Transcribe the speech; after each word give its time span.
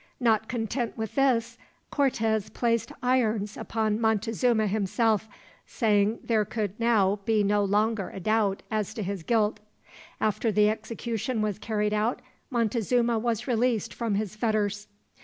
Not 0.19 0.47
content 0.47 0.97
with 0.97 1.13
this, 1.13 1.59
Cortez 1.91 2.49
placed 2.49 2.91
irons 3.03 3.55
upon 3.55 4.01
Montezuma 4.01 4.65
himself, 4.65 5.29
saying 5.67 6.21
there 6.23 6.43
could 6.43 6.73
now 6.79 7.19
be 7.25 7.43
no 7.43 7.63
longer 7.63 8.09
a 8.09 8.19
doubt 8.19 8.63
as 8.71 8.95
to 8.95 9.03
his 9.03 9.21
guilt. 9.21 9.59
After 10.19 10.51
the 10.51 10.71
execution 10.71 11.43
was 11.43 11.59
carried 11.59 11.93
out, 11.93 12.19
Montezuma 12.49 13.19
was 13.19 13.45
released 13.47 13.93
from 13.93 14.15
his 14.15 14.35
fetters. 14.35 14.87